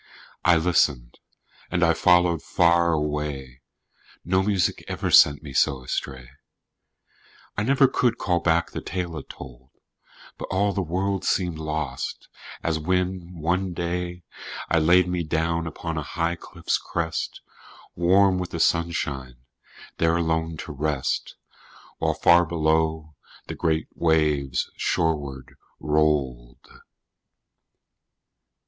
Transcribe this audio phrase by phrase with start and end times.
[0.43, 1.19] I listened,
[1.69, 3.61] and I followed far away
[4.25, 6.27] No music ever sent me so astray,
[7.55, 9.69] I never could call back the tale it told,
[10.39, 12.29] But all the world seemed lost,
[12.63, 14.23] as when, one day,
[14.71, 17.39] I laid me down upon a high cliff's crest,
[17.95, 19.35] Warm with the sunshine,
[19.99, 21.35] there alone to rest,
[21.99, 23.13] While far below
[23.45, 26.67] the great waves shoreward rolled.